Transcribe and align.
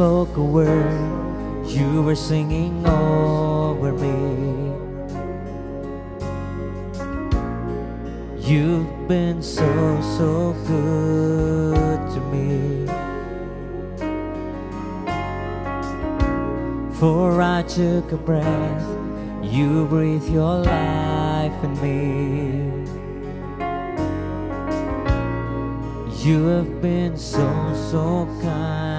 spoke 0.00 0.36
a 0.36 0.42
word, 0.42 1.66
you 1.66 2.02
were 2.02 2.14
singing 2.14 2.86
over 2.86 3.92
me. 3.92 4.72
You've 8.38 9.08
been 9.08 9.42
so, 9.42 10.00
so 10.16 10.54
good 10.66 12.00
to 12.14 12.20
me. 12.32 12.86
For 16.98 17.42
I 17.42 17.62
took 17.62 18.12
a 18.12 18.16
breath, 18.16 18.88
you 19.42 19.86
breathe 19.86 20.28
your 20.28 20.64
life 20.64 21.64
in 21.64 21.74
me. 21.82 22.80
You 26.24 26.46
have 26.46 26.80
been 26.80 27.16
so, 27.16 27.74
so 27.90 28.26
kind 28.42 28.89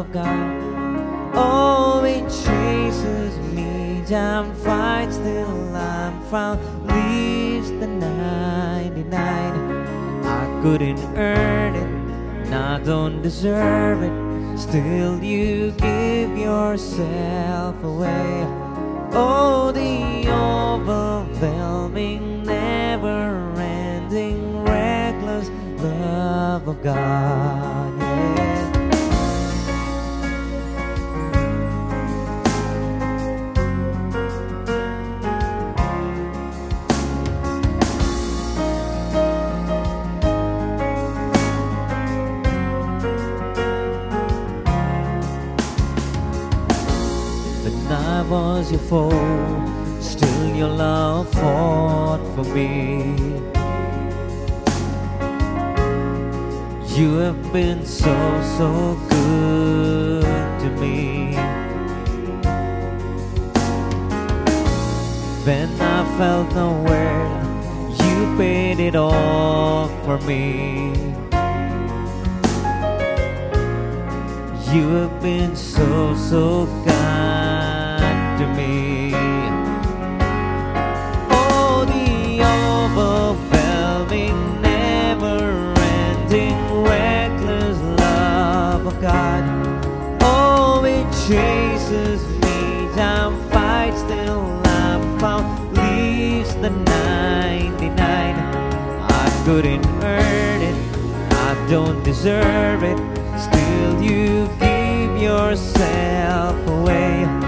of 0.00 0.10
God. 0.12 0.60
Oh, 1.34 2.02
it 2.04 2.22
chases 2.22 3.36
me 3.54 4.02
down, 4.08 4.54
fights 4.54 5.18
till 5.18 5.76
I'm 5.76 6.22
found, 6.30 6.58
leaves 6.86 7.70
the 7.70 7.86
99. 7.86 10.24
I 10.24 10.60
couldn't 10.62 10.98
earn 11.18 11.74
it, 11.74 11.82
and 12.46 12.54
I 12.54 12.78
don't 12.82 13.20
deserve 13.20 14.02
it. 14.02 14.58
Still, 14.58 15.22
you 15.22 15.72
give 15.72 16.38
yourself 16.38 17.84
away. 17.84 18.46
Oh, 19.12 19.70
the 19.70 20.26
overwhelming, 20.30 22.44
never 22.44 23.52
ending, 23.58 24.64
reckless 24.64 25.50
love 25.82 26.68
of 26.68 26.82
God. 26.82 27.59
Was 48.60 48.72
your 48.72 48.80
foe, 48.80 50.00
still 50.00 50.54
your 50.54 50.68
love 50.68 51.32
fought 51.32 52.20
for 52.34 52.44
me. 52.54 53.14
You 56.94 57.10
have 57.24 57.52
been 57.54 57.86
so, 57.86 58.14
so 58.58 58.68
good 59.08 60.24
to 60.60 60.68
me. 60.78 61.36
When 65.46 65.70
I 65.80 66.18
felt 66.18 66.54
nowhere, 66.54 67.30
you 68.04 68.36
paid 68.36 68.78
it 68.78 68.94
all 68.94 69.88
for 70.04 70.18
me. 70.18 70.92
You 74.74 74.86
have 75.00 75.22
been 75.22 75.56
so, 75.56 76.14
so 76.14 76.66
kind 76.84 77.79
me. 78.60 79.12
Oh, 81.30 81.84
the 81.92 82.42
overwhelming, 82.58 84.38
never 84.60 85.38
ending, 85.98 86.58
reckless 86.82 87.78
love 88.00 88.86
of 88.86 88.96
God. 89.00 89.42
Oh, 90.22 90.84
it 90.84 91.06
chases 91.26 92.20
me 92.42 92.58
down, 92.96 93.30
fights 93.50 94.02
till 94.02 94.40
I'm 94.82 95.02
found, 95.18 95.46
leaves 95.76 96.54
the 96.56 96.70
99. 96.70 98.36
I 99.22 99.42
couldn't 99.44 99.86
earn 100.02 100.60
it, 100.70 100.78
I 101.48 101.50
don't 101.68 102.02
deserve 102.04 102.82
it. 102.82 102.98
Still, 103.46 104.02
you 104.02 104.48
give 104.58 105.12
yourself 105.22 106.56
away. 106.68 107.39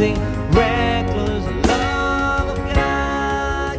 Ending, 0.00 0.16
reckless 0.52 1.44
love 1.66 2.48
of 2.48 2.74
God. 2.74 3.78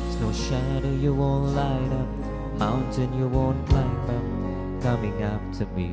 There's 0.00 0.20
no 0.20 0.32
shadow 0.32 0.90
you 0.90 1.14
won't 1.14 1.54
light 1.54 1.92
up, 1.92 2.08
mountain 2.58 3.12
you 3.18 3.28
won't 3.28 3.66
climb 3.68 4.10
up, 4.10 4.82
coming 4.82 5.22
after 5.22 5.66
me. 5.74 5.92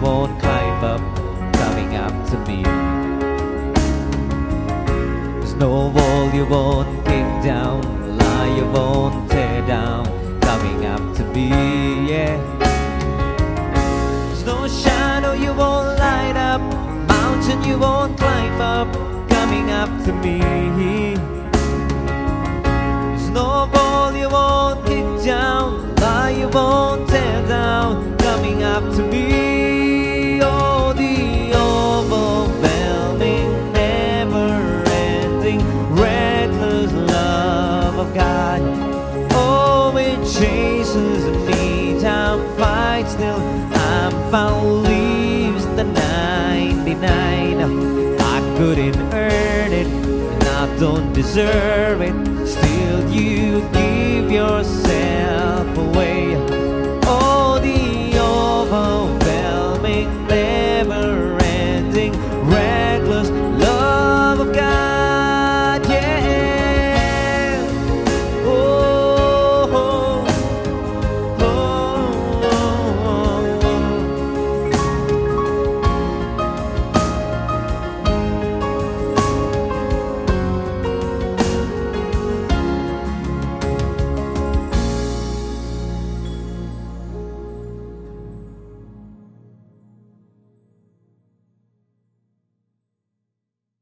won't 0.00 0.40
climb 0.40 0.82
up, 0.82 1.00
coming 1.54 1.94
up 1.96 2.12
to 2.30 2.38
me. 2.48 2.62
There's 5.38 5.54
no 5.54 5.88
wall 5.88 6.30
you 6.32 6.46
won't 6.46 7.04
kick 7.04 7.28
down, 7.44 7.82
lie 8.16 8.56
you 8.56 8.64
won't 8.72 9.30
tear 9.30 9.66
down, 9.66 10.06
coming 10.40 10.86
up 10.86 11.16
to 11.16 11.24
me. 11.34 11.48
Yeah. 12.08 12.36
There's 14.28 14.44
no 14.46 14.66
shadow 14.68 15.34
you 15.34 15.52
won't 15.52 15.98
light 15.98 16.36
up, 16.36 16.62
mountain 17.06 17.62
you 17.64 17.78
won't 17.78 18.16
climb 18.18 18.60
up, 18.60 18.88
coming 19.28 19.70
up 19.70 19.90
to 20.04 20.12
me. 20.14 21.39
Fights 43.10 43.14
till 43.14 43.38
I'm 43.78 44.12
found, 44.30 44.84
leaves 44.84 45.66
the 45.76 45.84
99. 45.84 47.60
I 48.20 48.56
couldn't 48.56 48.96
earn 49.14 49.72
it, 49.72 49.86
and 49.86 50.44
I 50.44 50.78
don't 50.78 51.12
deserve 51.12 52.02
it. 52.02 52.46
Still, 52.46 53.10
you 53.10 53.60
give 53.72 54.30
yourself. 54.30 55.59